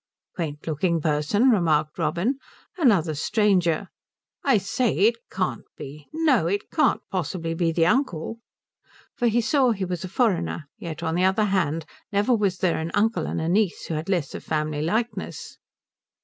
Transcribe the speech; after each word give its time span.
"Quaint 0.35 0.65
looking 0.65 0.99
person," 0.99 1.51
remarked 1.51 1.99
Robin. 1.99 2.39
"Another 2.75 3.13
stranger. 3.13 3.89
I 4.43 4.57
say, 4.57 4.97
it 5.01 5.17
can't 5.29 5.65
be 5.77 6.07
no, 6.11 6.47
it 6.47 6.71
can't 6.71 7.01
possibly 7.11 7.53
be 7.53 7.71
the 7.71 7.85
uncle?" 7.85 8.39
For 9.15 9.27
he 9.27 9.41
saw 9.41 9.69
he 9.73 9.85
was 9.85 10.03
a 10.03 10.09
foreigner, 10.09 10.65
yet 10.79 11.03
on 11.03 11.13
the 11.13 11.23
other 11.25 11.45
hand 11.45 11.85
never 12.11 12.33
was 12.35 12.57
there 12.57 12.79
an 12.79 12.89
uncle 12.95 13.27
and 13.27 13.39
a 13.39 13.47
niece 13.47 13.85
who 13.85 13.93
had 13.93 14.09
less 14.09 14.33
of 14.33 14.43
family 14.43 14.81
likeness. 14.81 15.59